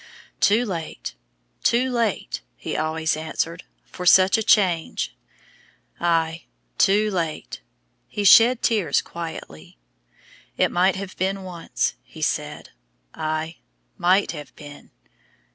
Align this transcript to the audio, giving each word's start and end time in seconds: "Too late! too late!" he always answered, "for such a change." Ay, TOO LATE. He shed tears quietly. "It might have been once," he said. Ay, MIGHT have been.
"Too 0.39 0.65
late! 0.65 1.13
too 1.61 1.91
late!" 1.91 2.41
he 2.55 2.75
always 2.75 3.15
answered, 3.15 3.65
"for 3.85 4.03
such 4.07 4.35
a 4.35 4.41
change." 4.41 5.15
Ay, 5.99 6.45
TOO 6.79 7.11
LATE. 7.11 7.61
He 8.07 8.23
shed 8.23 8.63
tears 8.63 8.99
quietly. 8.99 9.77
"It 10.57 10.71
might 10.71 10.95
have 10.95 11.15
been 11.17 11.43
once," 11.43 11.93
he 12.01 12.23
said. 12.23 12.71
Ay, 13.13 13.57
MIGHT 13.99 14.31
have 14.31 14.55
been. 14.55 14.89